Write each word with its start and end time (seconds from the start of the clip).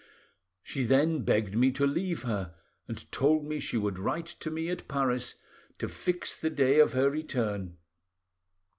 She 0.63 0.83
then 0.83 1.21
begged 1.23 1.55
me 1.55 1.71
to 1.73 1.85
leave 1.85 2.23
her, 2.23 2.55
and 2.87 3.11
told 3.11 3.45
me 3.45 3.59
she 3.59 3.77
would 3.77 3.99
write 3.99 4.25
to 4.39 4.49
me 4.49 4.67
at 4.71 4.87
Paris 4.87 5.35
to 5.77 5.87
fix 5.87 6.35
the 6.35 6.49
day 6.49 6.79
of 6.79 6.93
her 6.93 7.07
return. 7.07 7.77